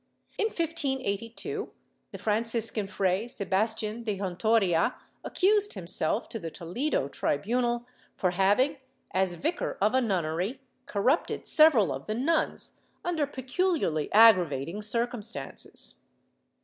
In 0.39 0.47
1582, 0.47 1.69
the 2.11 2.17
Franciscan 2.17 2.87
Fray 2.87 3.27
Sebastian 3.27 4.01
de 4.01 4.17
Hontoria 4.17 4.95
accused 5.23 5.73
himself 5.75 6.27
to 6.29 6.39
the 6.39 6.49
Toledo 6.49 7.07
tribunal 7.07 7.85
for 8.15 8.31
having, 8.31 8.77
as 9.11 9.35
vicar 9.35 9.77
of 9.79 9.93
a 9.93 10.01
nunnery, 10.01 10.59
corrupted 10.87 11.45
several 11.45 11.93
of 11.93 12.07
the 12.07 12.15
nuns 12.15 12.81
under 13.05 13.27
peculiarly 13.27 14.11
aggravating 14.11 14.81
circumstances. 14.81 16.01